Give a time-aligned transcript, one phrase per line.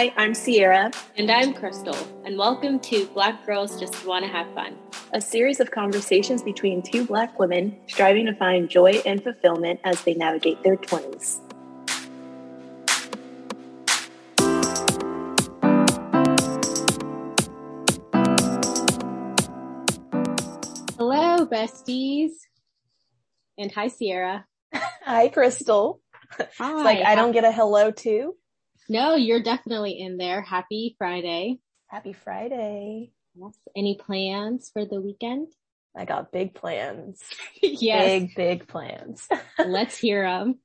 [0.00, 0.90] Hi, I'm Sierra.
[1.18, 4.78] And I'm Krystal, and welcome to Black Girls Just Want to Have Fun,
[5.12, 10.02] a series of conversations between two Black women striving to find joy and fulfillment as
[10.04, 11.40] they navigate their 20s.
[20.96, 22.30] Hello, besties.
[23.58, 24.46] And hi, Sierra.
[24.72, 25.98] Hi, Krystal.
[26.30, 26.44] Hi.
[26.46, 28.36] It's like I don't get a hello too.
[28.90, 30.42] No, you're definitely in there.
[30.42, 31.60] Happy Friday.
[31.86, 33.12] Happy Friday.
[33.36, 33.56] Yes.
[33.76, 35.46] Any plans for the weekend?
[35.96, 37.22] I got big plans.
[37.62, 38.04] yes.
[38.04, 39.28] Big, big plans.
[39.64, 40.58] Let's hear them.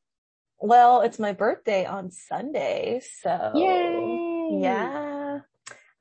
[0.59, 4.59] Well, it's my birthday on Sunday, so Yay!
[4.59, 5.41] yeah.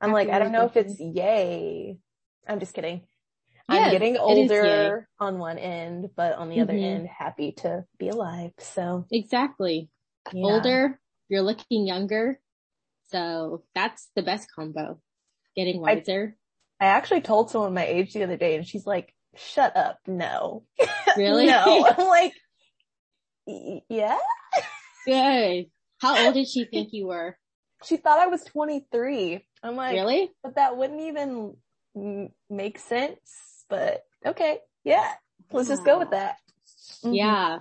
[0.01, 1.99] I'm Happy like, I don't know if it's yay.
[2.47, 3.01] I'm just kidding.
[3.69, 4.57] Yes, I'm getting it is yay.
[4.57, 6.83] older on one end, but on the other Mhm.
[6.83, 8.51] end, happy to be alive.
[8.57, 9.89] So Exactly.
[10.33, 10.43] yeah.
[10.43, 12.39] Older, you're looking younger.
[13.09, 14.99] So that's the best combo.
[15.55, 16.35] Getting I- wiser.
[16.79, 19.99] I actually told someone my age the other day and she's like, shut up.
[20.07, 20.63] No.
[21.17, 21.45] Really?
[21.45, 21.85] no.
[21.97, 22.33] I'm like,
[23.47, 24.17] yeah.
[25.05, 25.67] Good.
[26.01, 27.37] How old did she think you were?
[27.85, 29.45] She thought I was 23.
[29.63, 30.29] I'm like, really?
[30.43, 31.55] but that wouldn't even
[31.95, 33.63] m- make sense.
[33.69, 34.59] But okay.
[34.83, 35.09] Yeah.
[35.53, 36.35] Let's just go with that.
[37.05, 37.15] Mhm.
[37.15, 37.59] Yeah.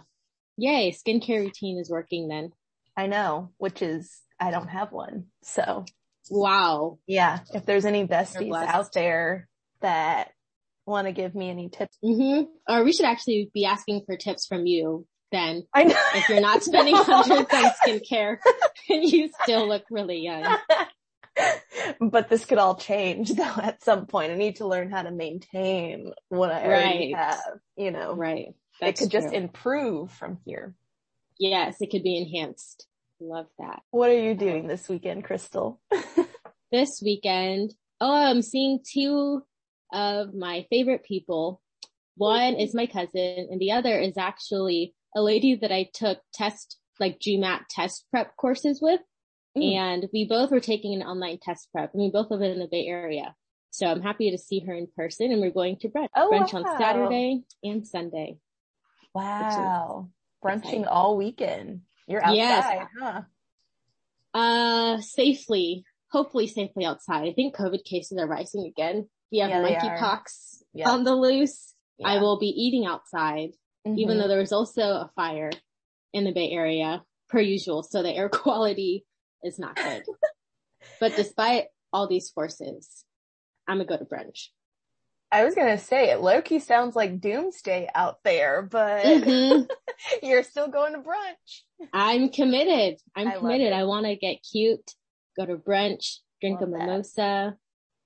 [0.57, 0.91] Yay.
[0.93, 2.51] Skincare routine is working then.
[2.97, 5.27] I know, which is, I don't have one.
[5.43, 5.85] So
[6.31, 6.99] Wow.
[7.07, 9.49] yeah, if there's any besties out there
[9.81, 10.31] that
[10.87, 14.47] want to give me any tips, hmm Or we should actually be asking for tips
[14.47, 15.65] from you then.
[15.75, 15.97] I know.
[16.15, 18.39] If you're not spending hundreds on skincare
[18.89, 20.57] and you still look really young.
[22.01, 24.33] but this could all change though at some point.
[24.33, 27.41] I need to learn how to maintain what I already have,
[27.77, 28.15] you know.
[28.15, 28.49] Right.
[28.49, 30.75] It That's could just improve from here.
[31.39, 32.87] Yes, it could be enhanced.
[33.21, 33.83] Love that.
[33.91, 35.79] What are you doing this weekend, Krystal?
[36.75, 39.45] This weekend, oh, I'm seeing two
[39.93, 41.63] of my favorite people.
[42.17, 46.79] One is my cousin and the other is actually a lady that I took test,
[46.99, 49.01] like GMAT test prep courses with.
[49.57, 49.73] Mm.
[49.77, 52.67] And we both were taking an online test prep and we both live in the
[52.67, 53.37] Bay Area.
[53.71, 56.55] So I'm happy to see her in person and we're going to brunch, Oh, brunch
[56.55, 56.65] wow.
[56.65, 58.39] on Saturday and Sunday.
[59.15, 60.09] Wow.
[60.45, 61.81] Brunching all weekend.
[62.07, 62.87] You're outside, Yes.
[63.01, 63.23] huh?
[64.35, 67.27] Uh, safely, hopefully safely outside.
[67.27, 69.09] I think COVID cases are rising again.
[69.33, 70.91] We have Yeah, monkeypox Yeah.
[70.91, 71.75] on the loose.
[72.05, 73.53] I will be eating outside,
[73.87, 74.21] even Mhm.
[74.21, 75.51] though there was also a fire
[76.13, 77.83] in the Bay Area per usual.
[77.83, 79.07] So the air quality
[79.43, 80.03] is not good.
[81.01, 83.05] but despite all these forces,
[83.67, 84.51] I'm gonna go to brunch.
[85.35, 89.69] I was gonna say it low-key sounds like doomsday out there, but Mhm.
[90.23, 91.89] you're still going to brunch.
[91.93, 93.01] I'm committed.
[93.17, 93.73] I'm I committed.
[93.73, 94.93] I want to get cute,
[95.37, 96.79] go to brunch, drink Love a that.
[96.79, 97.57] mimosa,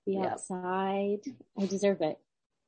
[0.06, 0.32] be Yep.
[0.32, 1.18] outside.
[1.60, 2.16] I deserve it.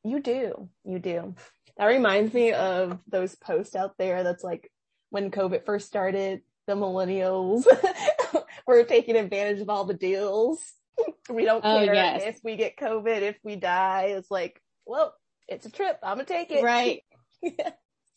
[0.04, 0.68] You do.
[0.84, 1.34] You do.
[1.78, 4.70] That reminds me of those posts out there that's like
[5.08, 7.64] when COVID first started, the millennials
[8.66, 10.60] were taking advantage of all the deals.
[11.30, 12.22] we don't Oh, care yes.
[12.24, 14.14] if we get COVID, if we die.
[14.16, 15.14] It's like, well,
[15.48, 15.98] it's a trip.
[16.02, 16.62] I'm gonna take it.
[16.62, 17.02] Right.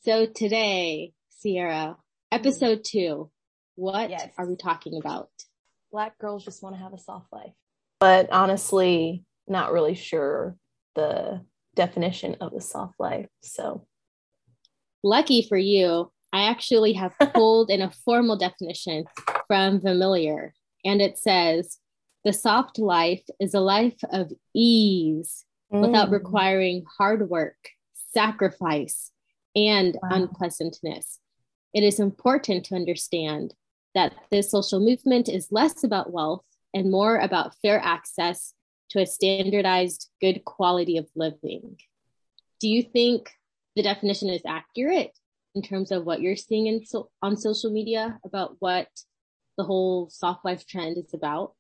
[0.06, 1.96] So today, Sierra,
[2.30, 3.32] episode two,
[3.76, 4.30] what Yes.
[4.38, 5.30] are we talking about?
[5.94, 7.54] Black girls just want to have a soft life.
[8.02, 10.58] But honestly, not really sure
[10.96, 11.46] the
[11.76, 13.28] definition of a soft life.
[13.44, 13.88] So
[15.04, 19.06] Lucky for you, I actually have pulled in a formal definition
[19.48, 20.54] from Familiar,
[20.84, 21.78] and it says
[22.24, 26.14] the soft life is a life of ease without Mm.
[26.14, 27.70] requiring hard work,
[28.14, 29.12] sacrifice,
[29.56, 30.10] and Wow.
[30.12, 31.20] unpleasantness.
[31.74, 33.56] It is important to understand
[33.94, 38.54] that this social movement is less about wealth and more about fair access
[38.90, 41.80] to a standardized good quality of living.
[42.60, 43.32] Do you think
[43.76, 45.18] the definition is accurate
[45.56, 48.88] in terms of what you're seeing in so- on social media about what
[49.58, 51.56] the whole soft life trend is about?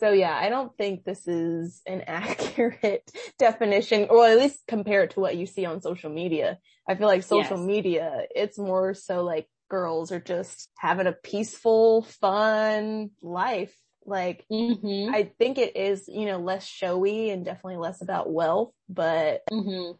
[0.00, 5.10] So yeah, I don't think this is an accurate definition, or at least compare it
[5.10, 6.58] to what you see on social media.
[6.88, 7.66] I feel like social Yes.
[7.66, 13.76] media, it's more so like girls are just having a peaceful, fun life.
[14.06, 15.14] Like Mm-hmm.
[15.14, 19.92] I think it is, you know, less showy and definitely less about wealth, but Mm-hmm.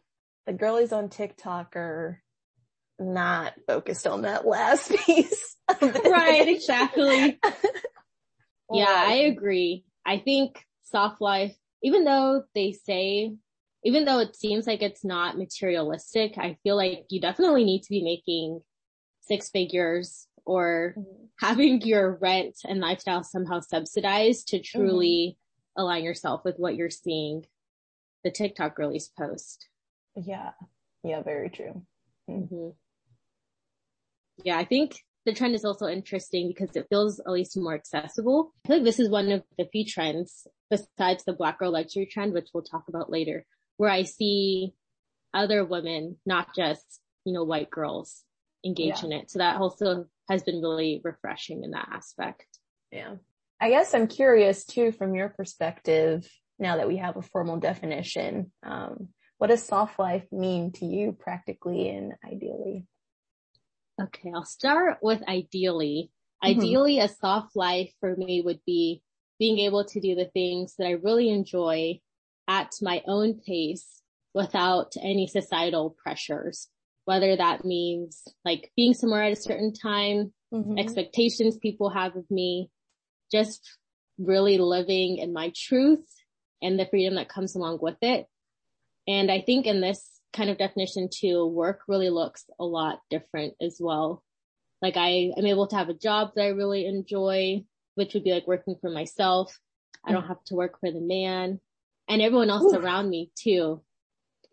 [0.46, 2.22] the girlies on TikTok are
[2.98, 5.56] not focused on that last piece.
[5.82, 7.38] Right, exactly.
[8.72, 9.84] Yeah, I agree.
[10.04, 13.34] I think soft life, even though they say,
[13.84, 17.90] even though it seems like it's not materialistic, I feel like you definitely need to
[17.90, 18.60] be making
[19.20, 21.28] six figures or Mhm.
[21.40, 25.38] having your rent and lifestyle somehow subsidized to truly
[25.76, 27.46] align yourself with what you're seeing
[28.24, 29.68] the TikTok girlies post.
[30.16, 30.52] Yeah.
[31.02, 31.86] Yeah, very true.
[32.26, 32.70] hmm
[34.44, 38.52] Yeah, I think the trend is also interesting because it feels at least more accessible.
[38.64, 42.06] I feel like this is one of the few trends besides the black girl luxury
[42.06, 43.44] trend, which we'll talk about later,
[43.76, 44.74] where I see
[45.32, 48.24] other women, not just, you know, white girls
[48.64, 49.06] engage Yeah.
[49.06, 49.30] in it.
[49.30, 52.46] So that also has been really refreshing in that aspect.
[52.90, 53.16] Yeah.
[53.60, 56.28] I guess I'm curious too, from your perspective,
[56.58, 61.12] now that we have a formal definition, um, what does soft life mean to you
[61.12, 62.86] practically and ideally?
[64.00, 66.10] Okay, I'll start with ideally.
[66.42, 66.56] Mhm.
[66.56, 69.02] Ideally, a soft life for me would be
[69.38, 72.00] being able to do the things that I really enjoy
[72.48, 74.02] at my own pace
[74.34, 76.68] without any societal pressures.
[77.04, 80.78] Whether that means like being somewhere at a certain time, Mhm.
[80.78, 82.70] expectations people have of me,
[83.30, 83.78] just
[84.18, 86.06] really living in my truth
[86.62, 88.26] and the freedom that comes along with it.
[89.08, 93.54] And I think in this kind of definition to work really looks a lot different
[93.60, 94.22] as well.
[94.80, 98.32] Like I am able to have a job that I really enjoy, which would be
[98.32, 99.58] like working for myself.
[100.04, 101.60] I don't have to work for the man
[102.08, 102.78] and everyone else Ooh.
[102.78, 103.82] around me too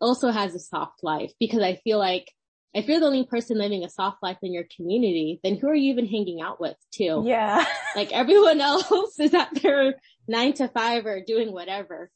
[0.00, 2.30] also has a soft life because I feel like
[2.74, 5.74] if you're the only person living a soft life in your community, then who are
[5.74, 7.22] you even hanging out with too?
[7.24, 7.64] Yeah.
[7.96, 9.94] Like everyone else is at their
[10.28, 12.10] nine to five or doing whatever.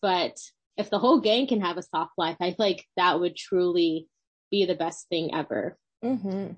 [0.00, 0.36] But
[0.78, 4.08] if the whole gang can have a soft life, I feel like that would truly
[4.50, 5.76] be the best thing ever.
[6.02, 6.52] hmm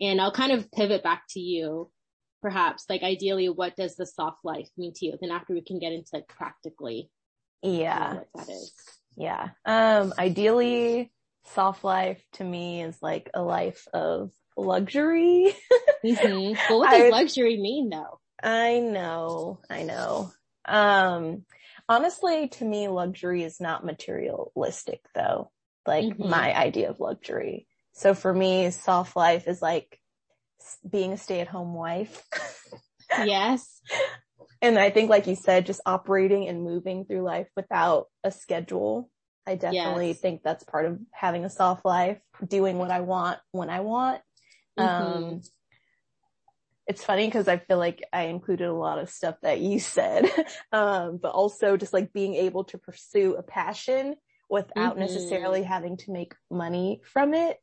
[0.00, 1.90] And I'll kind of pivot back to you,
[2.40, 5.18] perhaps like ideally, what does the soft life mean to you?
[5.20, 7.10] Then after we can get into like practically
[7.62, 8.14] Yeah.
[8.14, 8.72] what that is.
[9.16, 9.50] Yeah.
[9.66, 11.12] Um, ideally,
[11.46, 15.52] soft life to me is like a life of luxury.
[16.02, 18.20] hmm But what does I- luxury mean though?
[18.42, 20.30] I know, I know.
[20.64, 21.44] Um,
[21.90, 25.50] honestly, to me, luxury is not materialistic though.
[25.86, 26.28] Like Mhm.
[26.30, 27.66] my idea of luxury.
[27.92, 30.00] So for me, soft life is like
[30.88, 32.24] being a stay-at-home wife.
[33.26, 33.82] Yes.
[34.62, 39.10] and I think, like you said, just operating and moving through life without a schedule.
[39.46, 40.20] I definitely Yes.
[40.20, 44.22] think that's part of having a soft life, doing what I want when I want.
[44.78, 45.32] Mhm.
[45.32, 45.40] Um,
[46.90, 50.28] it's funny because I feel like I included a lot of stuff that you said,
[50.72, 54.16] um, but also just like being able to pursue a passion
[54.50, 54.98] without Mhm.
[54.98, 57.58] necessarily having to make money from it.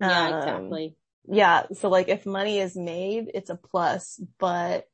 [0.00, 0.96] Yeah, Um, exactly.
[1.26, 1.62] Yeah.
[1.72, 4.84] So like if money is made, it's a plus, but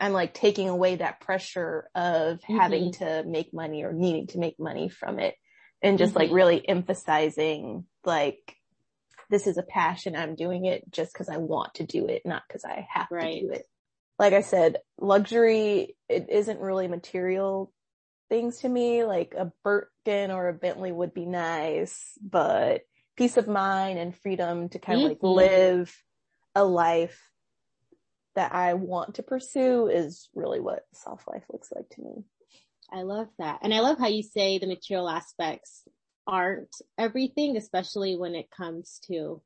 [0.00, 4.58] I'm like taking away that pressure of having to make money or needing to make
[4.58, 5.36] money from it
[5.80, 6.34] and just like Mhm.
[6.34, 8.56] really emphasizing like,
[9.32, 10.14] this is a passion.
[10.14, 13.40] I'm doing it just cause I want to do it, not cause I have Right.
[13.40, 13.66] to do it.
[14.18, 17.72] Like I said, luxury, it isn't really material
[18.28, 19.04] things to me.
[19.04, 22.82] Like a Birkin or a Bentley would be nice, but
[23.16, 25.34] peace of mind and freedom to kind of like Mhm.
[25.34, 26.02] live
[26.54, 27.18] a life
[28.34, 32.24] that I want to pursue is really what soft life looks like to me.
[32.92, 33.60] I love that.
[33.62, 35.88] And I love how you say the material aspects
[36.26, 39.42] aren't everything, especially when it comes to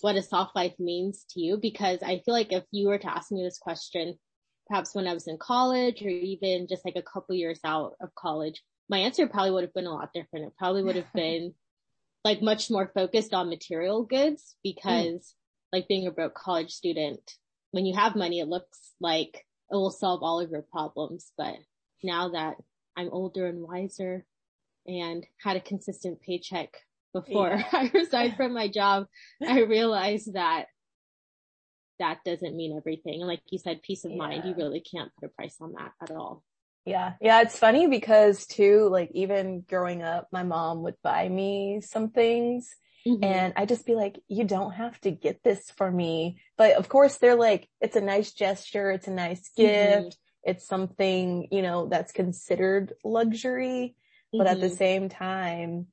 [0.00, 1.56] what a soft life means to you.
[1.56, 4.18] Because I feel like if you were to ask me this question,
[4.66, 8.14] perhaps when I was in college or even just like a couple years out of
[8.14, 10.46] college, my answer probably would have been a lot different.
[10.46, 11.54] It probably would have been
[12.24, 15.32] like much more focused on material goods because mm.
[15.72, 17.20] like being a broke college student,
[17.70, 21.32] when you have money, it looks like it will solve all of your problems.
[21.36, 21.56] But
[22.02, 22.56] now that
[22.96, 24.24] I'm older and wiser
[24.88, 26.70] and had a consistent paycheck
[27.12, 27.64] before Yeah.
[27.72, 29.06] I resigned from my job,
[29.46, 30.66] I realized that
[31.98, 33.20] that doesn't mean everything.
[33.20, 35.92] And like you said, peace of mind, you really can't put a price on that
[36.02, 36.44] at all.
[36.84, 37.14] Yeah.
[37.20, 37.42] Yeah.
[37.42, 42.74] It's funny because too, like even growing up, my mom would buy me some things
[43.06, 43.24] Mhm.
[43.24, 46.40] and I just be like, you don't have to get this for me.
[46.56, 48.90] But of course they're like, it's a nice gesture.
[48.90, 50.16] It's a nice gift.
[50.44, 53.96] It's something, you know, that's considered luxury.
[54.32, 54.76] But at the Mhm.
[54.76, 55.86] same time,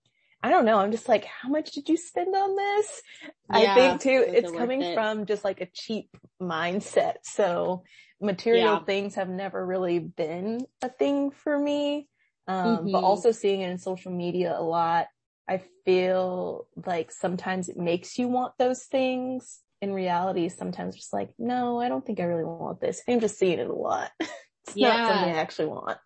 [0.43, 0.77] I don't know.
[0.77, 3.01] I'm just like, how much did you spend on this?
[3.49, 4.93] I think too, it's coming it?
[4.93, 7.15] from just like a cheap mindset.
[7.23, 7.83] So
[8.21, 8.83] material Yeah.
[8.85, 12.07] things have never really been a thing for me.
[12.47, 13.03] Um, but Mhm.
[13.03, 15.07] also seeing it in social media a lot,
[15.49, 19.61] I feel like sometimes it makes you want those things.
[19.81, 23.01] In reality, sometimes just like, no, I don't think I really want this.
[23.07, 24.11] I'm just seeing it a lot.
[24.19, 25.97] it's not something I actually want.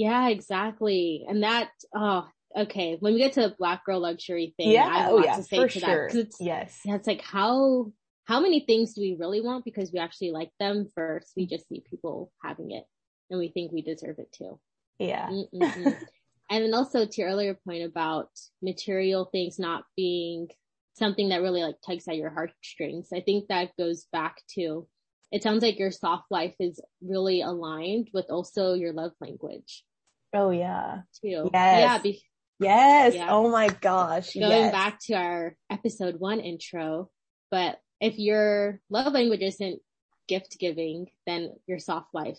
[0.00, 1.26] Yeah, exactly.
[1.28, 2.26] And that, oh,
[2.56, 2.96] okay.
[3.00, 5.36] When we get to the black girl luxury thing, I have a Oh lot yeah,
[5.36, 6.08] to say for to sure.
[6.08, 6.18] that.
[6.18, 6.80] it's, yes.
[6.86, 7.92] yeah, it's like how,
[8.24, 11.32] how many things do we really want because we actually like them first?
[11.36, 12.84] we just see people having it
[13.28, 14.58] and we think we deserve it too.
[14.98, 15.28] Yeah.
[15.28, 15.96] Mm, mm, mm.
[16.50, 18.30] and then also to your earlier point about
[18.62, 20.48] material things not being
[20.94, 23.08] something that really like tugs at your heartstrings.
[23.12, 24.88] I think that goes back to
[25.30, 29.84] it sounds like your soft life is really aligned with also your love language.
[30.32, 31.02] Oh yeah.
[31.22, 31.50] Too.
[31.52, 31.80] Yes.
[31.80, 31.98] Yeah.
[31.98, 32.22] Be-
[32.58, 33.14] yes.
[33.14, 33.28] Yeah.
[33.30, 34.34] Oh my gosh.
[34.34, 34.72] going yes.
[34.72, 37.10] back to our episode one intro,
[37.50, 39.80] but if your love language isn't
[40.28, 42.38] gift giving, then your soft life,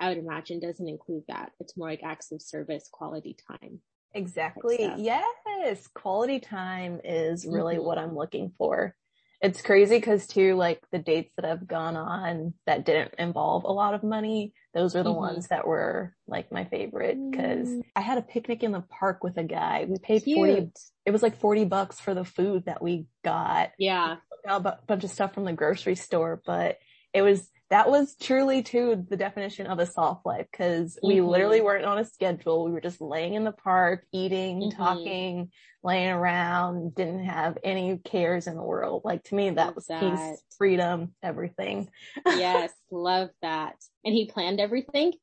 [0.00, 1.52] I would imagine doesn't include that.
[1.60, 3.80] It's more like acts of service, quality time.
[4.14, 4.90] Exactly.
[4.96, 5.86] Yes.
[5.94, 7.84] Quality time is really Mhm.
[7.84, 8.96] what I'm looking for.
[9.42, 13.72] It's crazy because too, like the dates that I've gone on that didn't involve a
[13.72, 15.16] lot of money, those are the Mhm.
[15.16, 17.82] ones that were like my favorite because Mm.
[17.94, 19.84] I had a picnic in the park with a guy.
[19.88, 20.70] We paid 40,
[21.04, 23.72] it was like 40 bucks for the food that we got.
[23.78, 24.16] Yeah.
[24.48, 26.78] a bu- bunch of stuff from the grocery store, but
[27.12, 31.28] it was, that was truly too the definition of a soft life because we Mhm.
[31.28, 32.64] literally weren't on a schedule.
[32.64, 34.76] We were just laying in the park, eating, Mhm.
[34.76, 39.02] talking, laying around, didn't have any cares in the world.
[39.04, 40.00] Like to me, that Love was that.
[40.00, 41.90] peace, freedom, everything.
[42.36, 42.72] yes.
[42.90, 43.76] Love that.
[44.04, 45.14] And he planned everything?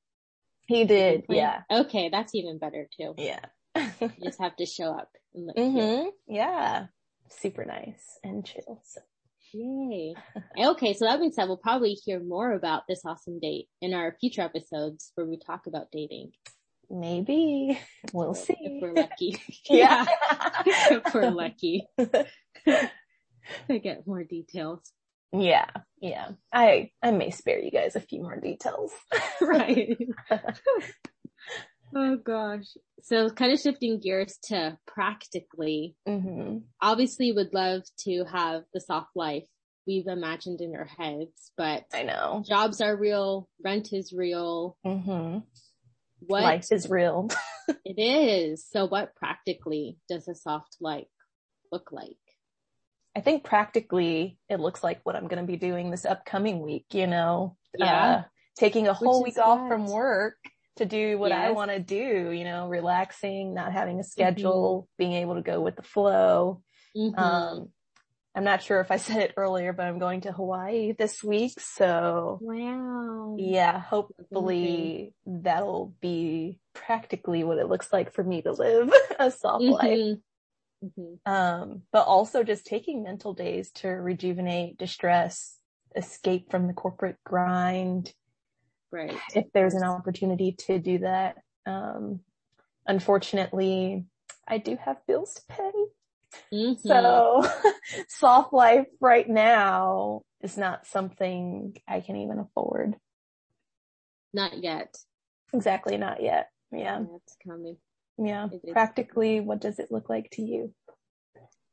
[0.66, 1.26] He did.
[1.26, 1.80] Plan- Yeah.
[1.80, 2.10] Okay.
[2.10, 3.14] That's even better too.
[3.18, 3.46] Yeah.
[3.76, 6.88] You just have to show up and let mm hmm Yeah.
[7.30, 8.82] Super nice and chill.
[8.84, 9.02] So.
[9.54, 10.16] Yay.
[10.58, 14.16] Okay, so that being said, we'll probably hear more about this awesome date in our
[14.20, 16.32] future episodes where we talk about dating.
[16.90, 17.80] Maybe
[18.12, 18.56] we'll see.
[18.60, 19.38] If we're lucky.
[19.70, 20.06] Yeah.
[20.66, 21.88] if we're lucky
[23.68, 24.80] to get more details.
[25.32, 25.66] Yeah,
[26.00, 26.30] yeah.
[26.52, 28.92] I I may spare you guys a few more details.
[29.42, 29.98] Right.
[31.96, 32.66] Oh gosh.
[33.04, 39.12] So kind of shifting gears to practically, hmm obviously would love to have the soft
[39.16, 39.48] life
[39.88, 42.44] we've imagined in our heads, but I know.
[42.48, 44.78] jobs are real, rent is real.
[44.84, 45.40] hmm
[46.20, 47.30] What Life is real.
[47.86, 48.66] It is.
[48.70, 51.08] So what practically does a soft life
[51.72, 52.18] look like?
[53.16, 56.88] I think practically it looks like what I'm going to be doing this upcoming week,
[56.92, 58.06] you know, Yeah.
[58.06, 58.24] uh,
[58.58, 60.36] taking a whole Which week off from work
[60.78, 65.14] to do what I want to do, you know, relaxing, not having a schedule, being
[65.14, 66.62] able to go with the flow.
[66.96, 67.18] Mhm.
[67.18, 67.70] Um,
[68.36, 71.60] I'm not sure if I said it earlier, but I'm going to Hawaii this week.
[71.60, 73.36] So wow.
[73.38, 79.64] yeah, hopefully that'll be practically what it looks like for me to live a soft
[79.64, 80.00] life.
[80.00, 80.22] Mhm.
[80.84, 81.20] Mhm.
[81.26, 85.58] Um, but also just taking mental days to rejuvenate, distress,
[85.96, 88.14] escape from the corporate grind.
[88.94, 89.18] Right.
[89.34, 91.38] If there's an opportunity to do that.
[91.66, 92.20] Um,
[92.86, 94.06] unfortunately,
[94.48, 95.72] I do have bills to pay.
[96.54, 96.80] Mhm.
[96.80, 97.44] So
[98.08, 102.96] soft life right now is not something I can even afford.
[104.32, 104.96] Not yet.
[105.54, 105.98] Exactly.
[105.98, 106.50] Not yet.
[106.72, 107.00] Yeah.
[107.12, 107.78] That's coming.
[108.20, 108.50] Yeah.
[108.72, 110.72] Practically, what does it look like to you?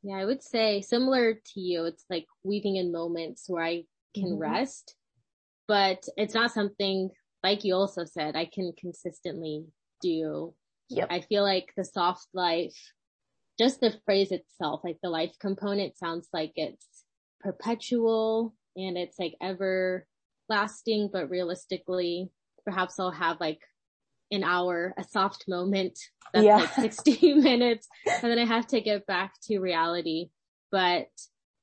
[0.01, 1.85] Yeah, I would say similar to you.
[1.85, 3.83] It's like weaving in moments where I
[4.15, 4.39] can Mhm.
[4.39, 4.95] rest,
[5.67, 7.09] but it's not something
[7.43, 9.65] like you also said I can consistently
[10.01, 10.53] do.
[10.89, 11.07] Yep.
[11.09, 12.75] I feel like the soft life,
[13.57, 17.03] just the phrase itself, like the life component sounds like it's
[17.39, 20.05] perpetual and it's like ever
[20.49, 22.29] lasting, but realistically,
[22.65, 23.61] perhaps I'll have like
[24.31, 25.97] an hour, a soft moment
[26.33, 26.57] that's Yeah.
[26.57, 30.29] like 60 minutes and then I have to get back to reality.
[30.71, 31.07] But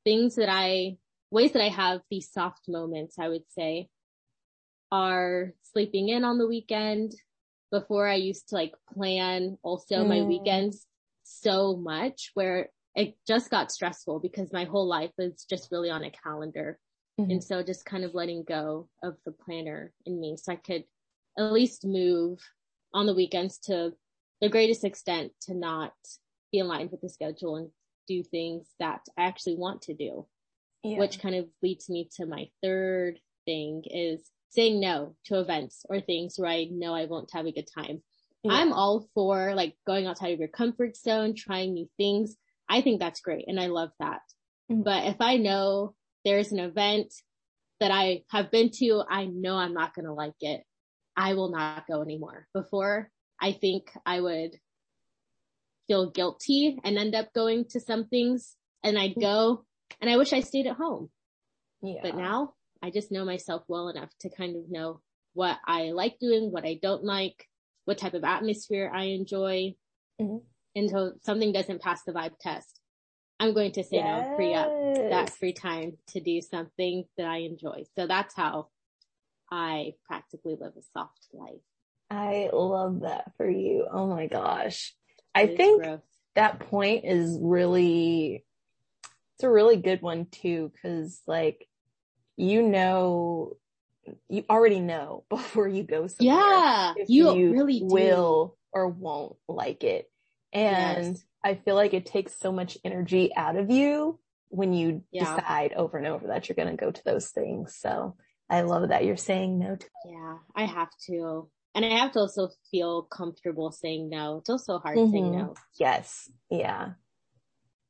[0.05, 0.97] things that I,
[1.31, 3.89] ways that I have these soft moments, I would say
[4.91, 7.15] are sleeping in on the weekend.
[7.71, 10.29] Before I used to like plan also my Mm.
[10.29, 10.87] weekends
[11.23, 16.03] so much where it just got stressful because my whole life was just really on
[16.03, 16.79] a calendar.
[17.21, 17.33] Mhm.
[17.33, 20.85] And so just kind of letting go of the planner in me so I could
[21.37, 22.41] at least move
[22.95, 23.95] on the weekends to
[24.41, 25.93] the greatest extent to not
[26.51, 27.71] be aligned with the schedule and
[28.07, 30.27] do things that I actually want to do,
[30.93, 30.99] Yeah.
[30.99, 36.01] which kind of leads me to my third thing is saying no to events or
[36.01, 38.03] things where I know I won't have a good time.
[38.43, 38.53] Yeah.
[38.53, 42.37] I'm all for like going outside of your comfort zone, trying new things.
[42.69, 44.21] I think that's great and I love that.
[44.71, 44.85] Mhm.
[44.85, 47.13] But if I know there's an event
[47.81, 50.65] that I have been to, I know I'm not going to like it.
[51.17, 52.47] I will not go anymore.
[52.55, 54.59] Before, I think I would
[55.87, 59.65] feel guilty and end up going to some things and I'd go
[60.01, 61.11] and I wish I stayed at home.
[61.83, 62.01] yeah.
[62.03, 65.01] But now I just know myself well enough to kind of know
[65.35, 67.47] what I like doing, what I don't like,
[67.85, 69.75] what type of atmosphere I enjoy.
[70.21, 70.43] Mhm.
[70.75, 72.81] And so something doesn't pass the vibe test.
[73.41, 74.27] I'm going to say yes.
[74.29, 74.71] no, free up
[75.11, 77.85] that free time to do something that I enjoy.
[77.97, 78.69] So that's how
[79.51, 81.63] I practically live a soft life.
[82.11, 83.87] I love that for you.
[83.91, 84.95] Oh my gosh.
[85.35, 86.01] I think growth.
[86.35, 88.45] that point is really,
[89.39, 90.73] it's a really good one too.
[90.83, 91.69] Cause like,
[92.37, 93.57] you know,
[94.29, 96.37] you already know before you go somewhere.
[96.37, 96.95] Yeah.
[97.07, 100.11] You, you, really will or won't like it.
[100.53, 101.25] And yes.
[101.45, 104.19] I feel like it takes so much energy out of you
[104.49, 105.37] when you yeah.
[105.37, 107.77] decide over and over that you're going to go to those things.
[107.79, 108.17] So
[108.51, 109.87] I love that you're saying no to.
[110.05, 111.49] Yeah, I have to.
[111.77, 114.39] And I have to also feel comfortable saying no.
[114.39, 115.13] It's also hard mm-hmm.
[115.13, 115.55] saying no.
[115.79, 116.29] Yes.
[116.51, 116.93] Yeah.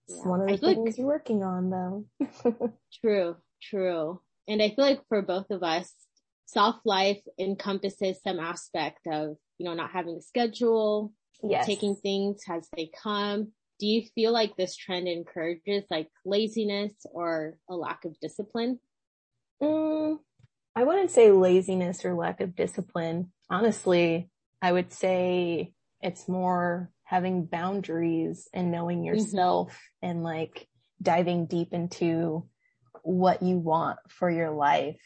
[0.08, 0.28] It's yeah.
[0.28, 2.06] one of the things like, you're working on though.
[3.02, 4.20] true, true.
[4.48, 5.92] And I feel like for both of us,
[6.46, 11.12] soft life encompasses some aspect of, you know, not having a schedule,
[11.42, 11.66] yes.
[11.66, 13.52] taking things as they come.
[13.78, 18.80] Do you feel like this trend encourages like laziness or a lack of discipline?
[19.62, 20.18] Mm,
[20.74, 23.30] I wouldn't say laziness or lack of discipline.
[23.50, 24.30] Honestly,
[24.62, 29.16] I would say it's more having boundaries and knowing mm-hmm.
[29.16, 30.10] yourself mm-hmm.
[30.10, 30.68] and like
[31.00, 32.46] diving deep into
[33.02, 35.00] what you want for your life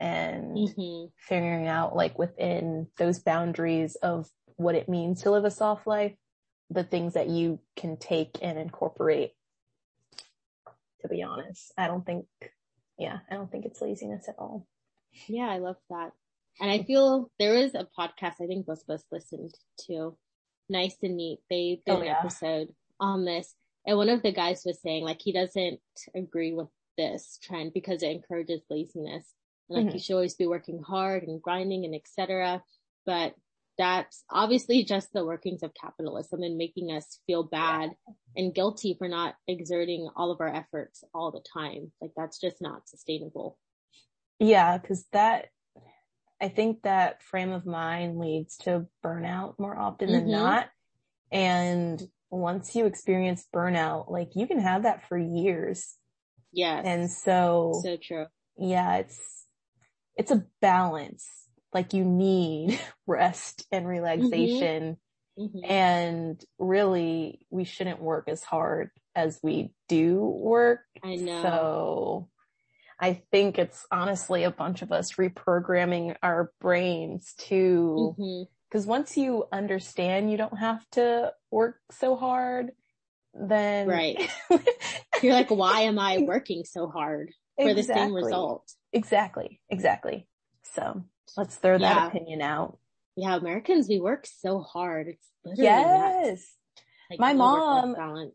[0.00, 1.06] and mm-hmm.
[1.16, 6.16] figuring out like within those boundaries of what it means to live a soft life,
[6.70, 9.30] the things that you can take and incorporate.
[11.02, 12.26] To be honest, I don't think,
[12.98, 14.66] yeah, I don't think it's laziness at all.
[15.28, 16.10] Yeah, I love that.
[16.60, 19.54] And I feel there is a podcast I think both of us listened
[19.86, 20.16] to,
[20.68, 21.40] Nice and Neat.
[21.50, 22.18] They did oh, an yeah.
[22.18, 22.68] episode
[23.00, 23.54] on this.
[23.86, 25.80] And one of the guys was saying like he doesn't
[26.14, 29.26] agree with this trend because it encourages laziness.
[29.68, 29.96] And like mm-hmm.
[29.96, 32.62] you should always be working hard and grinding and etc.
[33.04, 33.34] But
[33.76, 37.90] that's obviously just the workings of capitalism and making us feel bad
[38.36, 41.90] and guilty for not exerting all of our efforts all the time.
[42.00, 43.58] Like that's just not sustainable.
[44.38, 45.48] Yeah, because that,
[46.40, 50.18] I think that frame of mind leads to burnout more often mm-hmm.
[50.18, 50.68] than not.
[51.30, 55.96] And once you experience burnout, like you can have that for years.
[56.52, 56.84] Yes.
[56.86, 58.26] And so, so true.
[58.56, 59.46] Yeah, it's,
[60.16, 61.26] it's a balance.
[61.72, 64.82] Like you need rest and relaxation.
[64.82, 65.00] Mm-hmm.
[65.36, 65.64] Mm-hmm.
[65.68, 70.80] And really, we shouldn't work as hard as we do work.
[71.02, 71.42] I know.
[71.42, 72.28] So
[73.00, 78.14] I think it's honestly a bunch of us reprogramming our brains to,
[78.70, 78.90] because mm-hmm.
[78.90, 82.72] once you understand you don't have to work so hard,
[83.34, 83.88] then.
[83.88, 84.30] Right.
[85.22, 87.82] You're like, why am I working so hard for exactly.
[87.82, 88.72] the same result?
[88.92, 89.60] Exactly.
[89.68, 90.26] Exactly.
[90.74, 91.04] So
[91.36, 91.94] let's throw yeah.
[91.94, 92.78] that opinion out.
[93.16, 93.36] Yeah.
[93.36, 95.08] Americans, we work so hard.
[95.08, 96.52] It's literally yes.
[97.10, 98.34] Like, My mom, balance.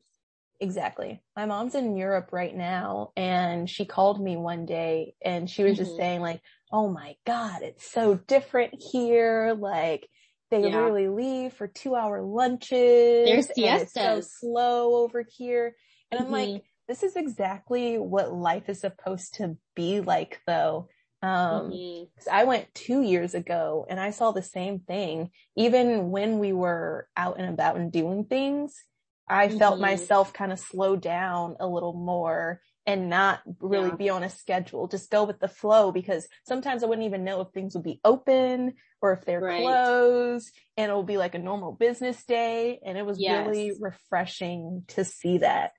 [0.61, 1.21] Exactly.
[1.35, 5.73] My mom's in Europe right now and she called me one day and she was
[5.73, 5.83] mm-hmm.
[5.85, 6.41] just saying like,
[6.71, 9.55] Oh my God, it's so different here.
[9.57, 10.07] Like
[10.51, 10.67] they yeah.
[10.67, 13.25] literally leave for two hour lunches.
[13.25, 13.93] There's siestas.
[13.93, 15.75] so slow over here.
[16.11, 16.33] And mm-hmm.
[16.33, 20.89] I'm like, this is exactly what life is supposed to be like though.
[21.21, 22.03] Um, mm-hmm.
[22.31, 25.29] I went two years ago and I saw the same thing.
[25.55, 28.75] Even when we were out and about and doing things,
[29.29, 29.57] I mm-hmm.
[29.57, 33.95] felt myself kind of slow down a little more and not really yeah.
[33.95, 37.41] be on a schedule, just go with the flow because sometimes I wouldn't even know
[37.41, 39.61] if things would be open or if they're right.
[39.61, 42.79] closed and it will be like a normal business day.
[42.83, 43.45] And it was yes.
[43.45, 45.73] really refreshing to see that.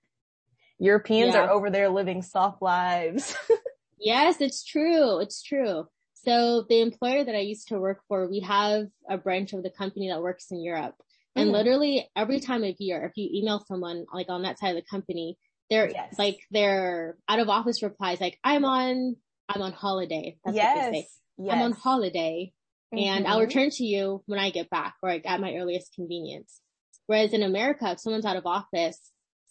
[0.79, 1.43] Europeans yeah.
[1.43, 3.35] are over there living soft lives.
[3.99, 5.19] yes, it's true.
[5.19, 5.87] It's true.
[6.15, 9.71] So the employer that I used to work for, we have a branch of the
[9.71, 10.95] company that works in Europe.
[11.37, 11.53] And mm.
[11.53, 14.89] literally every time of year, if you email someone like on that side of the
[14.91, 15.39] company,
[15.69, 16.19] they're yes.
[16.19, 19.17] like their out of office replies like, I'm on,
[19.49, 20.37] I'm on holiday.
[20.45, 20.77] That's yes.
[20.77, 21.09] what they say.
[21.39, 21.55] Yes.
[21.55, 22.53] I'm on holiday
[22.93, 23.05] mm-hmm.
[23.05, 23.47] and I'll mm-hmm.
[23.47, 26.61] return to you when I get back or like at my earliest convenience.
[27.07, 28.99] Whereas in America, if someone's out of office,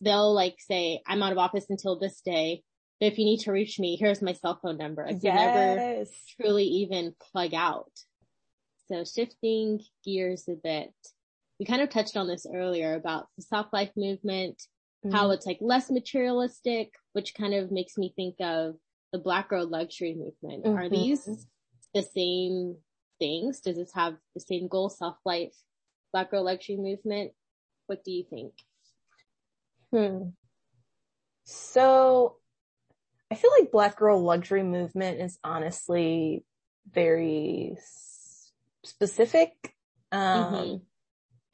[0.02, 2.63] they'll like say, I'm out of office until this day.
[3.00, 5.06] But if you need to reach me, here's my cell phone number.
[5.06, 5.36] Like yes.
[5.36, 6.06] never
[6.42, 7.92] truly even plug out.
[8.89, 10.94] So shifting gears a bit
[11.60, 14.63] we kind of touched on this earlier about the soft life movement,
[15.06, 15.15] mm-hmm.
[15.15, 18.76] how it's like less materialistic, which kind of makes me think of
[19.12, 20.63] the black girl luxury movement.
[20.63, 20.78] Mm-hmm.
[20.78, 21.28] Are these
[21.93, 22.78] the same
[23.19, 23.60] things?
[23.60, 25.54] Does this have the same goal, soft life,
[26.13, 27.34] black girl luxury movement?
[27.88, 28.54] What do you think?
[29.91, 30.30] Hmm.
[31.43, 32.38] So
[33.30, 36.45] I feel like black girl luxury movement is honestly
[36.89, 37.76] very
[38.84, 39.76] specific.
[40.12, 40.76] Um, mm-hmm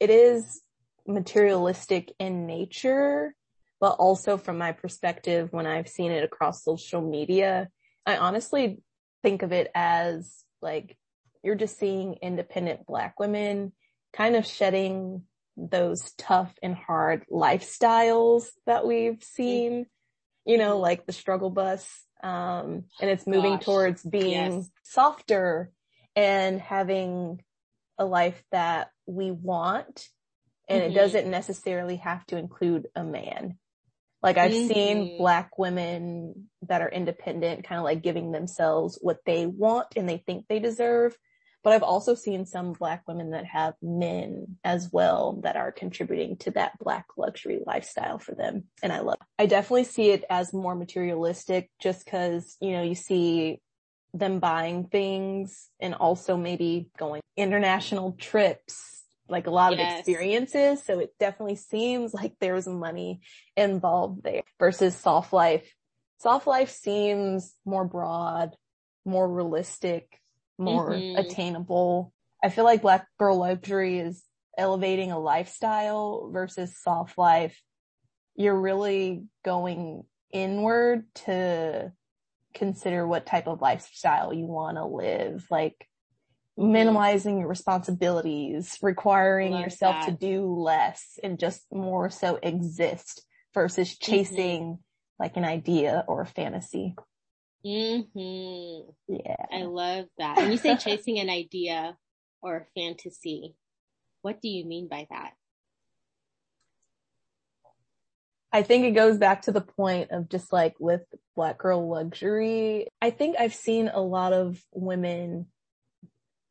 [0.00, 0.60] it is
[1.06, 3.34] materialistic in nature,
[3.80, 7.68] but also from my perspective, when I've seen it across social media,
[8.04, 8.80] I honestly
[9.22, 10.96] think of it as like
[11.42, 13.72] you're just seeing independent black women
[14.12, 15.22] kind of shedding
[15.56, 19.86] those tough and hard lifestyles that we've seen,
[20.44, 21.88] you know, like the struggle bus.
[22.22, 24.70] Um, and it's moving Gosh, towards being yes.
[24.82, 25.70] softer
[26.14, 27.42] and having
[27.98, 30.08] a life that we want.
[30.68, 30.90] And Mhm.
[30.90, 33.58] it doesn't necessarily have to include a man.
[34.22, 35.16] Like I've seen Mhm.
[35.16, 40.18] black women that are independent, kind of like giving themselves what they want and they
[40.18, 41.16] think they deserve.
[41.62, 46.36] But I've also seen some black women that have men as well that are contributing
[46.38, 48.64] to that black luxury lifestyle for them.
[48.82, 52.94] And I love, I definitely see it as more materialistic just cause, you know, you
[52.94, 53.60] see
[54.18, 59.98] them buying things and also maybe going international trips, like a lot of Yes.
[59.98, 60.82] experiences.
[60.84, 63.20] So it definitely seems like there's money
[63.56, 65.74] involved there versus soft life.
[66.18, 68.56] Soft life seems more broad,
[69.04, 70.20] more realistic,
[70.58, 71.18] more Mhm.
[71.18, 72.12] attainable.
[72.42, 74.24] I feel like black girl luxury is
[74.56, 77.60] elevating a lifestyle versus soft life.
[78.34, 81.92] You're really going inward to
[82.56, 85.86] consider what type of lifestyle you want to live, like
[86.56, 93.96] minimizing your responsibilities, requiring Love yourself to do less and just more so exist versus
[93.98, 94.78] chasing
[95.18, 96.94] like an idea or a fantasy.
[97.64, 99.46] hmm Yeah.
[99.52, 100.36] I love that.
[100.36, 101.96] When you say chasing an idea
[102.42, 103.54] or a fantasy,
[104.22, 105.32] what do you mean by that?
[108.56, 111.02] I think it goes back to the point of just like with
[111.34, 112.86] black girl luxury.
[113.02, 115.48] I think I've seen a lot of women,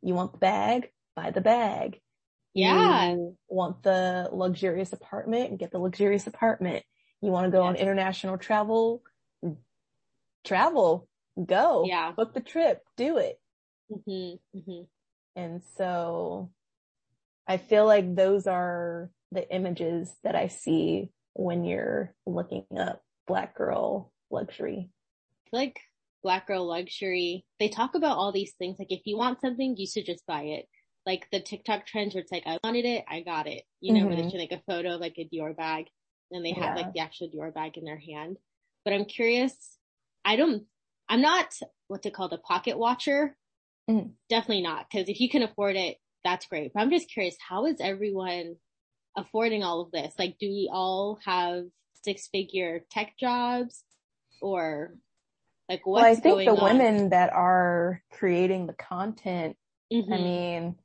[0.04, 2.00] you want the bag, buy the bag.
[2.54, 3.14] Yeah.
[3.16, 6.86] You want the luxurious apartment, get the luxurious apartment.
[7.22, 9.02] You want to go on international travel,
[10.44, 11.08] travel,
[11.44, 12.12] go, Yeah.
[12.12, 13.40] book the trip, do it.
[13.90, 14.82] hmm hmm
[15.36, 16.52] And so
[17.48, 23.56] I feel like those are the images that I see when you're looking up black
[23.56, 24.92] girl luxury.
[25.52, 25.80] Like
[26.24, 28.80] black girl luxury, they talk about all these things.
[28.80, 30.68] Like if you want something, you should just buy it.
[31.06, 33.64] Like the TikTok trends where it's like, I wanted it, I got it.
[33.80, 34.32] You know, where they Mhm.
[34.32, 35.86] show like a photo of like a Dior bag
[36.32, 36.76] and they have Yeah.
[36.76, 38.38] like the actual Dior bag in their hand.
[38.84, 39.78] But I'm curious,
[40.24, 40.66] I don't,
[41.10, 41.54] I'm not
[41.88, 43.38] what's it called, a pocket watcher.
[43.88, 44.16] Mhm.
[44.30, 44.90] Definitely not.
[44.92, 46.72] Cause if you can afford it, that's great.
[46.74, 48.58] But I'm just curious, how is everyone
[49.16, 50.14] affording all of this?
[50.18, 51.66] Like, do we all have
[52.04, 53.84] six figure tech jobs
[54.42, 54.96] or
[55.70, 56.64] like what's well, I think the on?
[56.64, 59.58] women that are creating the content,
[59.92, 60.24] I Mhm.
[60.24, 60.76] mean,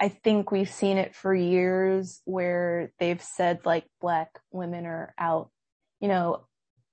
[0.00, 5.50] I think we've seen it for years where they've said like black women are out,
[6.00, 6.46] you know,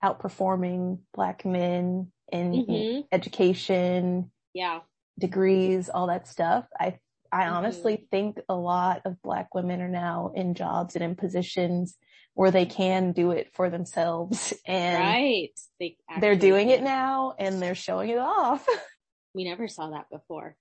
[0.04, 3.08] outperforming black men in Mhm.
[3.12, 4.82] education, yeah.
[5.17, 6.67] degrees, all that stuff.
[6.78, 7.00] I
[7.32, 7.52] I Mhm.
[7.54, 11.98] honestly think a lot of black women are now in jobs and in positions
[12.34, 15.52] where they can do it for themselves and right.
[15.80, 18.68] They they're doing it now and they're showing it off.
[19.34, 20.56] We never saw that before.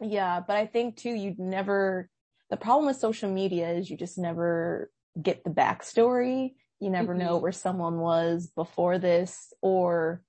[0.00, 2.10] yeah, but I think too you'd never
[2.50, 6.54] the problem with social media is you just never get the backstory.
[6.78, 7.42] You never know Mhm.
[7.42, 10.22] where someone was before this or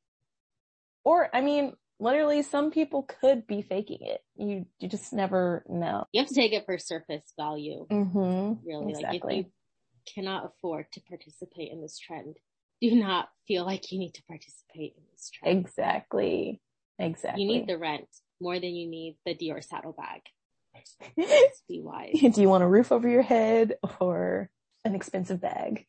[1.04, 4.21] or I mean literally some people could be faking it.
[4.36, 6.05] You you just never know.
[6.12, 8.60] You have to take it for surface value, Mhm.
[8.65, 8.93] really.
[8.93, 9.39] Like Exactly.
[9.39, 9.51] if you
[10.13, 12.38] cannot afford to participate in this trend,
[12.81, 15.57] do not feel like you need to participate in this trend.
[15.60, 16.62] Exactly.
[16.99, 17.43] Exactly.
[17.43, 18.07] You need the rent
[18.39, 20.21] more than you need the Dior saddlebag.
[21.67, 22.19] Be wise.
[22.33, 24.49] Do you want a roof over your head or
[24.86, 25.86] an expensive bag?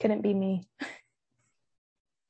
[0.00, 0.68] Couldn't be me.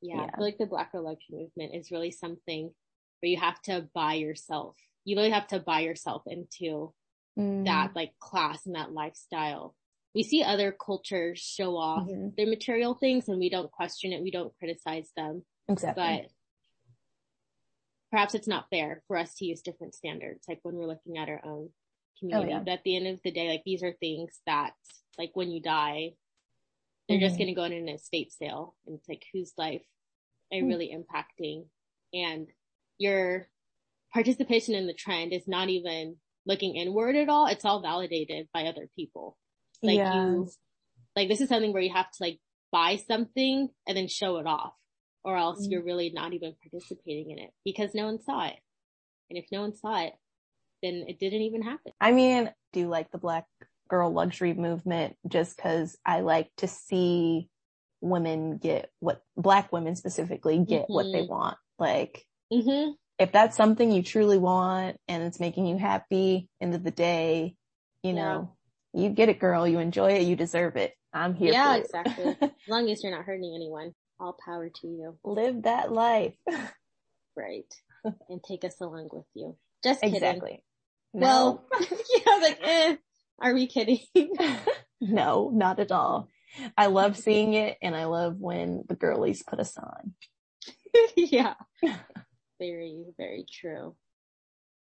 [0.00, 0.22] Yeah, Yeah.
[0.24, 2.72] I feel like the Black Girl Luxury movement is really something
[3.20, 4.76] where you have to buy yourself.
[5.04, 6.92] You really have to buy yourself into
[7.38, 7.64] Mm.
[7.64, 9.76] that like class and that lifestyle.
[10.14, 12.34] We see other cultures show off Mhm.
[12.36, 14.20] their material things and we don't question it.
[14.22, 16.02] We don't criticize them, Exactly.
[16.02, 16.30] but
[18.10, 21.28] perhaps it's not fair for us to use different standards, like when we're looking at
[21.28, 21.72] our own
[22.18, 22.52] community.
[22.52, 22.64] Oh, yeah.
[22.64, 24.74] But at the end of the day, like these are things that
[25.16, 26.16] like when you die,
[27.08, 27.38] they're just Mhm.
[27.38, 29.86] going to go in an estate sale and it's like whose life
[30.50, 30.68] are you Hmm.
[30.70, 31.68] really impacting
[32.12, 32.52] and
[33.00, 33.48] your
[34.12, 38.64] participation in the trend is not even looking inward at all it's all validated by
[38.64, 39.36] other people
[39.82, 40.48] like you
[41.16, 42.38] like this is something where you have to like
[42.72, 44.74] buy something and then show it off
[45.24, 45.70] or else Mm.
[45.70, 48.58] you're really not even participating in it because no one saw it
[49.28, 50.14] and if no one saw it
[50.82, 53.46] then it didn't even happen I mean, do like the black
[53.88, 57.48] girl luxury movement just because I like to see
[58.00, 60.92] women get what black women specifically get mm-hmm.
[60.94, 61.32] what they mm-hmm.
[61.32, 61.58] want.
[61.78, 62.92] Like mm-hmm.
[63.18, 67.56] if that's something you truly want and it's making you happy end of the day,
[68.02, 68.22] you yeah.
[68.22, 68.56] know,
[68.92, 70.94] you get it girl, you enjoy it, you deserve it.
[71.12, 71.52] I'm here.
[71.52, 72.36] Yeah, exactly.
[72.42, 75.18] as long as you're not hurting anyone, all power to you.
[75.24, 76.34] Live that life.
[77.36, 77.72] right.
[78.28, 79.56] And take us along with you.
[79.82, 80.16] Just kidding.
[80.16, 80.64] Exactly.
[81.12, 81.26] No.
[81.26, 82.96] Well, yeah, like, eh,
[83.40, 84.00] are we kidding?
[85.00, 86.28] no, not at all.
[86.76, 90.14] I love seeing it and I love when the girlies put us on.
[91.16, 91.54] yeah.
[92.60, 93.96] Very, very true.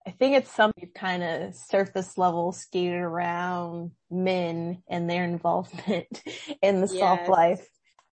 [0.07, 6.23] I think it's something kind of surface level skated around men and their involvement
[6.63, 6.99] in the yes.
[6.99, 7.67] soft life.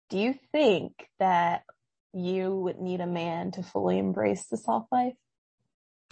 [0.08, 1.62] Do you think that
[2.12, 5.14] you would need a man to fully embrace the soft life?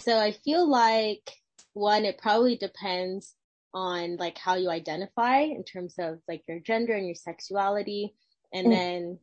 [0.00, 1.30] So I feel like
[1.72, 3.34] one, it probably depends
[3.72, 8.14] on like how you identify in terms of like your gender and your sexuality.
[8.52, 8.70] And mm.
[8.70, 9.18] then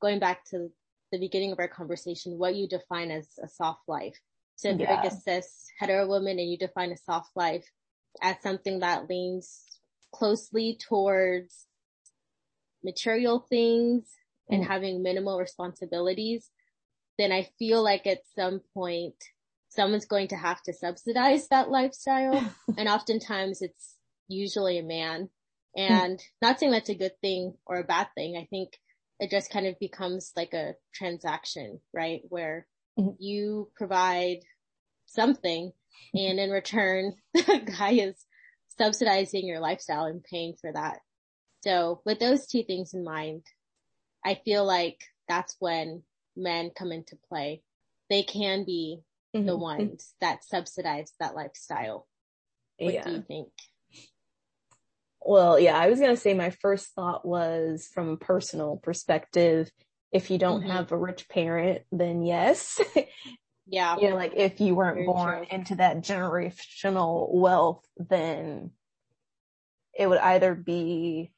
[0.00, 0.70] going back to
[1.16, 4.16] the beginning of our conversation, what you define as a soft life.
[4.56, 4.86] So if yeah.
[4.86, 7.66] you're like a cis hetero woman and you define a soft life
[8.22, 9.62] as something that leans
[10.12, 11.66] closely towards
[12.82, 14.04] material things
[14.50, 14.56] mm.
[14.56, 16.50] and having minimal responsibilities,
[17.18, 19.14] then I feel like at some point
[19.68, 22.54] someone's going to have to subsidize that lifestyle.
[22.78, 23.94] and oftentimes it's
[24.28, 25.28] usually a man.
[25.76, 28.38] And not saying that's a good thing or a bad thing.
[28.40, 28.78] I think
[29.18, 32.20] it just kind of becomes like a transaction, right?
[32.28, 32.66] Where
[32.98, 33.10] mm-hmm.
[33.18, 34.40] you provide
[35.06, 35.72] something
[36.14, 38.24] and in return, the guy is
[38.78, 40.98] subsidizing your lifestyle and paying for that.
[41.62, 43.42] So with those two things in mind,
[44.24, 44.98] I feel like
[45.28, 46.02] that's when
[46.36, 47.62] men come into play.
[48.10, 49.00] They can be
[49.34, 49.46] mm-hmm.
[49.46, 52.06] the ones that subsidize that lifestyle.
[52.78, 53.02] What yeah.
[53.02, 53.48] do you think?
[55.26, 59.70] Well, yeah, I was going to say my first thought was from a personal perspective.
[60.12, 60.70] If you don't mm-hmm.
[60.70, 62.80] have a rich parent, then yes.
[63.66, 63.96] yeah.
[63.98, 65.46] You know, like if you weren't Very born true.
[65.50, 68.70] into that generational wealth, then
[69.98, 71.32] it would either be,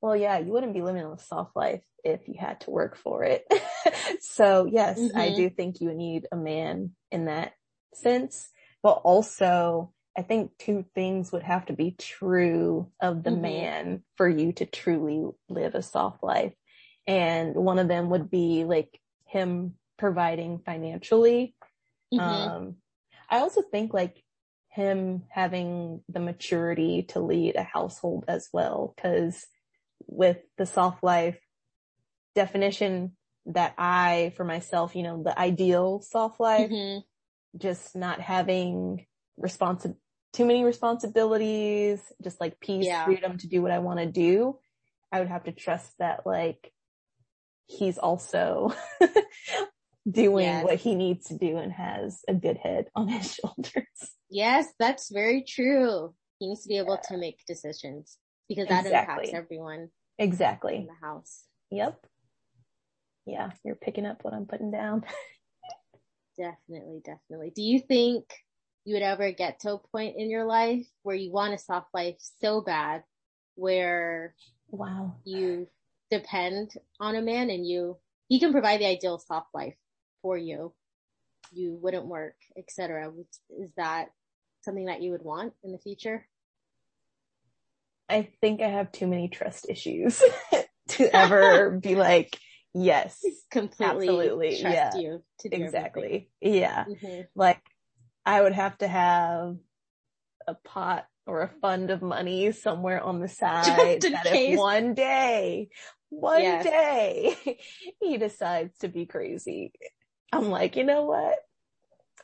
[0.00, 3.24] well, yeah, you wouldn't be living a soft life if you had to work for
[3.24, 3.44] it.
[4.20, 5.18] so yes, mm-hmm.
[5.18, 7.54] I do think you need a man in that
[7.94, 8.48] sense,
[8.80, 13.42] but also I think two things would have to be true of the mm-hmm.
[13.42, 16.52] man for you to truly live a soft life.
[17.06, 21.54] And one of them would be like him providing financially.
[22.12, 22.20] Mm-hmm.
[22.20, 22.76] Um,
[23.30, 24.22] I also think like
[24.68, 29.46] him having the maturity to lead a household as well, cause
[30.06, 31.38] with the soft life,
[32.34, 37.00] definition that I, for myself, you know, the ideal soft life, mm-hmm.
[37.58, 39.06] just not having
[39.42, 39.96] responsi-
[40.32, 43.04] too many responsibilities, just like peace, yeah.
[43.04, 44.58] freedom to do what I want to do.
[45.10, 46.72] I would have to trust that like
[47.66, 48.74] he's also
[50.10, 50.64] doing yes.
[50.64, 54.16] what he needs to do and has a good head on his shoulders.
[54.30, 56.14] Yes, that's very true.
[56.38, 57.14] He needs to be able yeah.
[57.14, 59.28] to make decisions because that exactly.
[59.28, 59.88] impacts everyone.
[60.18, 60.76] Exactly.
[60.76, 61.44] In the house.
[61.70, 62.06] Yep
[63.26, 65.04] yeah, you're picking up what I'm putting down.
[66.38, 67.52] definitely, definitely.
[67.54, 68.24] Do you think
[68.84, 71.88] you would ever get to a point in your life where you want a soft
[71.94, 73.02] life so bad
[73.54, 74.34] where
[74.70, 75.66] wow you
[76.10, 77.96] depend on a man and you
[78.28, 79.76] he can provide the ideal soft life
[80.20, 80.72] for you
[81.52, 83.12] you wouldn't work etc
[83.58, 84.08] is that
[84.62, 86.26] something that you would want in the future
[88.08, 90.22] i think i have too many trust issues
[90.88, 92.38] to ever be like
[92.74, 93.22] Yes.
[93.50, 94.60] Completely absolutely.
[94.60, 94.96] trust yeah.
[94.96, 96.30] you to do Exactly.
[96.42, 96.62] Everything.
[96.62, 96.84] Yeah.
[96.84, 97.20] Mm-hmm.
[97.34, 97.60] Like
[98.24, 99.56] I would have to have
[100.46, 104.54] a pot or a fund of money somewhere on the side that case.
[104.54, 105.68] if one day,
[106.08, 106.64] one yes.
[106.64, 107.58] day
[108.00, 109.72] he decides to be crazy,
[110.32, 111.36] I'm like, you know what?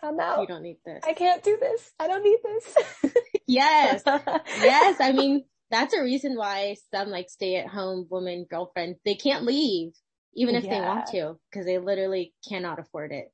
[0.03, 0.41] I'm out.
[0.41, 1.03] You don't need this.
[1.07, 1.91] I can't do this.
[1.99, 3.13] I don't need this.
[3.49, 4.03] yes.
[4.07, 4.97] Yes.
[5.01, 9.45] I mean, that's a reason why some like stay at home woman girlfriends, they can't
[9.45, 9.93] leave
[10.35, 10.71] even if yeah.
[10.71, 13.33] they want to, because they literally cannot afford it.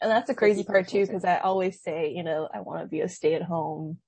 [0.00, 2.86] And that's the crazy part too, because I always say, you know, I want to
[2.86, 3.98] be a stay at home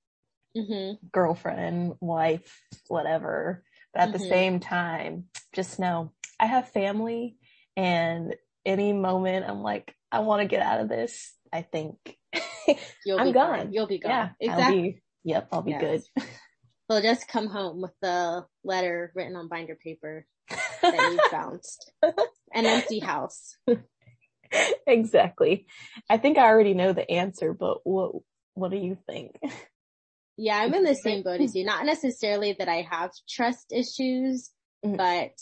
[0.55, 1.05] mm-hmm.
[1.11, 3.63] girlfriend, wife, whatever.
[3.93, 4.17] But at mm-hmm.
[4.17, 7.37] the same time, just know I have family
[7.75, 11.33] and any moment I'm like, I want to get out of this.
[11.51, 11.97] I think
[13.05, 13.57] You'll I'm gone.
[13.57, 13.73] Fine.
[13.73, 14.11] You'll be gone.
[14.11, 14.63] Yeah, exactly.
[14.63, 15.81] I'll be, yep, I'll be yes.
[16.15, 16.23] good.
[16.87, 20.25] Well, just come home with the letter written on binder paper
[20.81, 21.91] that you bounced.
[22.01, 23.55] An empty house.
[24.87, 25.67] exactly.
[26.09, 28.11] I think I already know the answer, but what
[28.53, 29.39] what do you think?
[30.41, 31.65] Yeah, I'm in the same boat as you.
[31.65, 34.51] Not necessarily that I have trust issues,
[34.85, 34.95] mm-hmm.
[34.95, 35.33] but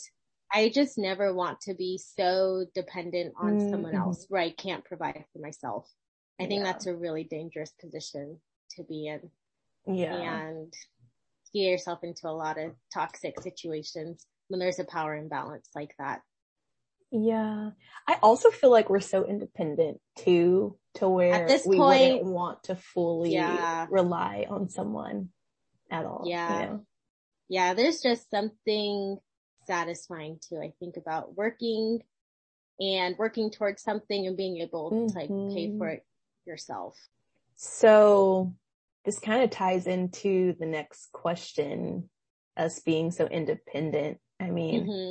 [0.52, 3.70] I just never want to be so dependent on mm-hmm.
[3.70, 5.88] someone else where I can't provide for myself.
[6.40, 6.72] I think yeah.
[6.72, 8.40] that's a really dangerous position
[8.76, 9.30] to be in.
[9.86, 10.16] Yeah.
[10.16, 10.72] And
[11.54, 16.22] get yourself into a lot of toxic situations when there's a power imbalance like that.
[17.10, 17.70] Yeah.
[18.06, 22.24] I also feel like we're so independent too, to where At this we point, wouldn't
[22.24, 23.86] want to fully yeah.
[23.90, 25.30] rely on someone
[25.90, 26.24] at all.
[26.26, 26.60] Yeah.
[26.60, 26.86] You know?
[27.48, 27.74] Yeah.
[27.74, 29.18] There's just something
[29.66, 32.02] satisfying too, I think about working
[32.80, 35.06] and working towards something and being able mm-hmm.
[35.08, 35.94] to like pay for mm-hmm.
[35.96, 36.06] it
[36.46, 36.96] yourself.
[37.56, 38.54] So
[39.04, 42.08] this kind of ties into the next question,
[42.56, 44.18] us being so independent.
[44.38, 45.10] I mean, mm-hmm.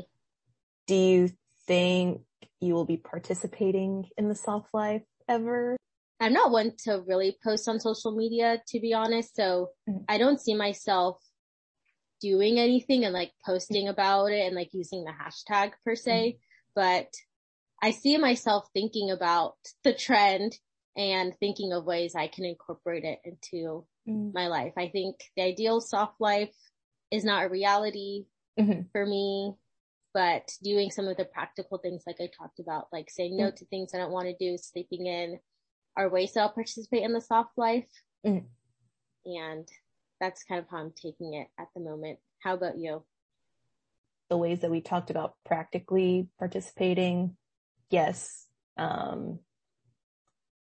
[0.87, 1.29] do you
[1.67, 2.21] think
[2.59, 5.77] you will be participating in the soft life ever?
[6.19, 9.35] I'm not one to really post on social media, to be honest.
[9.35, 10.03] So mm-hmm.
[10.09, 11.21] I don't see myself
[12.19, 16.37] doing anything and like posting about it and like using the hashtag per se, mm-hmm.
[16.75, 17.07] but
[17.81, 20.57] I see myself thinking about the trend
[20.95, 24.31] and thinking of ways I can incorporate it into mm-hmm.
[24.33, 24.73] my life.
[24.77, 26.55] I think the ideal soft life
[27.11, 28.25] is not a reality
[28.59, 28.81] mm-hmm.
[28.91, 29.53] for me,
[30.17, 33.55] but doing some of the practical things like I talked about, like saying no mm-hmm.
[33.55, 35.37] to things I don't want to do, sleeping in,
[35.95, 37.85] are ways that I'll participate in the soft life.
[38.25, 38.47] Mm-hmm.
[39.31, 39.67] And
[40.19, 42.17] that's kind of how I'm taking it at the moment.
[42.39, 43.03] How about you?
[44.31, 47.37] The ways that we talked about practically participating,
[47.91, 48.47] yes.
[48.75, 49.37] Um,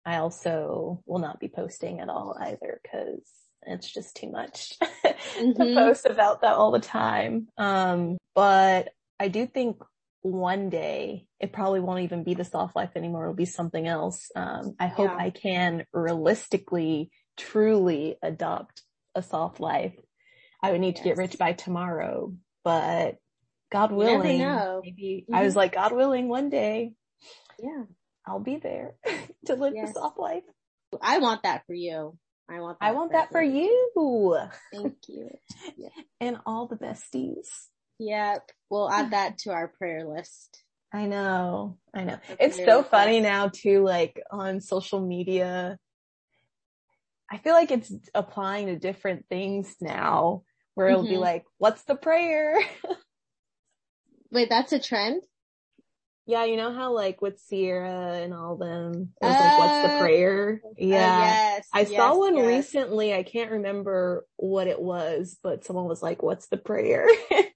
[0.06, 3.22] I also will not be posting at all either because
[3.66, 4.74] it's just too much
[5.06, 5.52] mm-hmm.
[5.54, 7.48] to post about that all the time.
[7.58, 9.78] Um, but I do think
[10.22, 13.24] one day it probably won't even be the soft life anymore.
[13.24, 14.30] It'll be something else.
[14.36, 15.18] Um, I hope yeah.
[15.18, 18.82] I can realistically, truly adopt
[19.16, 19.96] a soft life.
[20.62, 21.04] I would need yes.
[21.04, 23.16] to get rich by tomorrow, but
[23.72, 25.36] God willing, maybe mm-hmm.
[25.36, 26.94] I was like, God willing, one day,
[27.60, 27.84] yeah,
[28.26, 28.96] I'll be there
[29.46, 29.90] to live yes.
[29.90, 30.44] the soft life.
[31.02, 32.18] I want that for you.
[32.50, 32.78] I want.
[32.82, 34.50] I want for that for you.
[34.74, 35.30] Thank you.
[35.78, 35.90] Yeah.
[36.20, 37.48] And all the besties.
[38.00, 38.52] Yep.
[38.70, 40.64] We'll add that to our prayer list.
[40.92, 41.78] I know.
[41.94, 42.18] I know.
[42.40, 45.78] It's so funny now too, like on social media.
[47.32, 50.42] I feel like it's applying to different things now
[50.74, 51.12] where it'll mm-hmm.
[51.12, 52.60] be like, what's the prayer?
[54.32, 55.22] Wait, that's a trend?
[56.26, 59.88] Yeah, you know how like with Ciara and all them, it was uh, like, what's
[59.88, 60.62] the uh, prayer?
[60.64, 60.96] Uh, yeah.
[60.96, 62.46] Uh, yes, I yes, saw one yes.
[62.46, 63.14] recently.
[63.14, 67.08] I can't remember what it was, but someone was like, what's the prayer?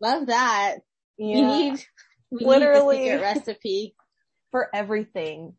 [0.00, 0.78] Love that.
[1.18, 1.36] Yeah.
[1.36, 1.84] You need
[2.30, 3.94] literally need recipe
[4.50, 5.54] for everything.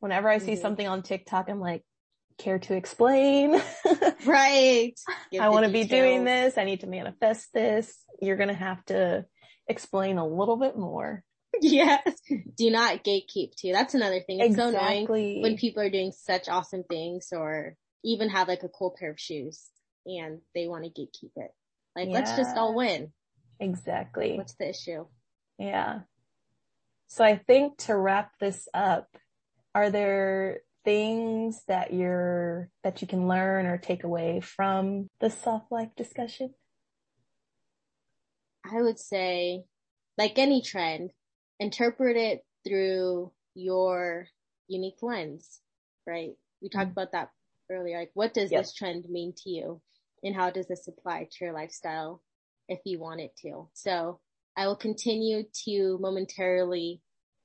[0.00, 0.62] Whenever I see mm-hmm.
[0.62, 1.84] something on TikTok, I'm like,
[2.38, 3.52] care to explain?
[4.24, 4.94] right.
[5.30, 6.58] Give I want to be doing this.
[6.58, 7.94] I need to manifest this.
[8.20, 9.26] You're going to have to
[9.68, 11.22] explain a little bit more.
[11.60, 12.02] Yes.
[12.56, 13.72] Do not gatekeep too.
[13.72, 14.40] That's another thing.
[14.40, 14.74] It's exactly.
[14.74, 18.94] so annoying when people are doing such awesome things or even have like a cool
[18.98, 19.66] pair of shoes
[20.06, 21.50] and they want to gatekeep it.
[21.94, 22.14] Like, yeah.
[22.14, 23.12] let's just all win.
[23.60, 24.36] Exactly.
[24.36, 25.06] What's the issue?
[25.58, 26.00] Yeah.
[27.08, 29.08] So I think to wrap this up,
[29.74, 35.70] are there things that you're, that you can learn or take away from the soft
[35.70, 36.54] life discussion?
[38.64, 39.64] I would say,
[40.16, 41.10] like any trend,
[41.58, 44.26] interpret it through your
[44.68, 45.60] unique lens,
[46.06, 46.32] right?
[46.62, 46.92] We talked mm-hmm.
[46.92, 47.30] about that
[47.70, 47.98] earlier.
[47.98, 48.62] Like, what does yep.
[48.62, 49.80] this trend mean to you?
[50.22, 52.22] And how does this apply to your lifestyle?
[52.70, 53.68] If you want it to.
[53.74, 54.20] So
[54.56, 57.02] I will continue to momentarily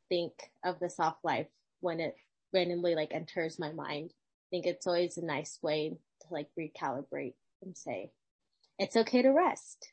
[0.07, 0.31] think
[0.63, 1.47] of the soft life
[1.81, 2.15] when it
[2.53, 4.11] randomly like enters my mind.
[4.13, 7.33] I think it's always a nice way to like recalibrate
[7.63, 8.11] and say,
[8.77, 9.91] it's okay to rest.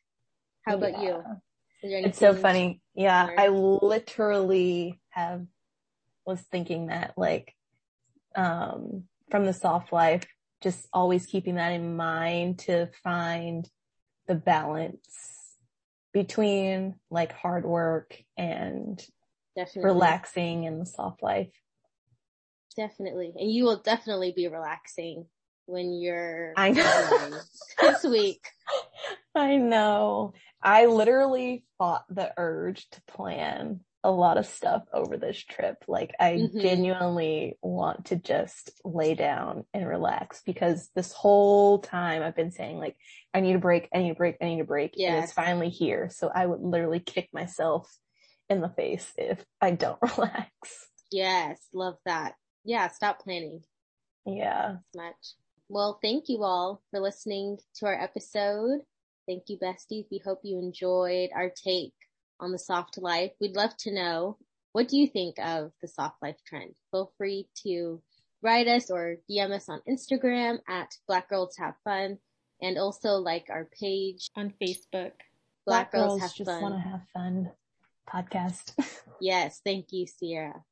[0.66, 1.22] How about yeah.
[1.82, 2.04] you?
[2.04, 2.80] It's so funny.
[2.94, 3.30] Yeah.
[3.36, 5.46] I literally have
[6.26, 7.54] was thinking that like,
[8.36, 10.24] um, from the soft life,
[10.62, 13.68] just always keeping that in mind to find
[14.26, 15.56] the balance
[16.12, 19.04] between like hard work and
[19.56, 19.90] definitely.
[19.90, 21.52] relaxing and the soft life.
[22.76, 23.32] Definitely.
[23.38, 25.26] And you will definitely be relaxing
[25.66, 27.30] when you're I know.
[27.80, 28.46] this week.
[29.34, 30.34] I know.
[30.62, 35.84] I literally fought the urge to plan a lot of stuff over this trip.
[35.86, 36.60] Like I mm-hmm.
[36.60, 42.78] genuinely want to just lay down and relax because this whole time I've been saying
[42.78, 42.96] like,
[43.32, 44.94] I need a break, I need a break, I need a break.
[44.96, 45.14] Yes.
[45.14, 46.10] And it's finally here.
[46.12, 47.90] So I would literally kick myself
[48.48, 50.88] in the face if I don't relax.
[51.10, 51.60] Yes.
[51.72, 52.34] Love that.
[52.64, 52.88] Yeah.
[52.88, 53.60] Stop planning.
[54.26, 54.76] Yeah.
[54.94, 55.34] Much.
[55.68, 58.80] Well, thank you all for listening to our episode.
[59.26, 60.06] Thank you, besties.
[60.10, 61.94] We hope you enjoyed our take
[62.42, 63.32] on the soft life.
[63.40, 64.36] We'd love to know
[64.72, 66.74] what do you think of the soft life trend?
[66.90, 68.02] Feel free to
[68.42, 72.18] write us or DM us on Instagram at Black Girls Have Fun
[72.60, 75.12] and also like our page on Facebook.
[75.64, 77.50] Black, Black Girls, Girls, Have Just Want to Have Fun
[78.12, 78.72] podcast.
[79.20, 79.60] yes.
[79.64, 80.62] Thank you, Sierra.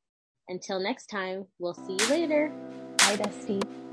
[0.49, 2.53] Until next time, we'll see you later.
[2.99, 3.90] Bye, bestie.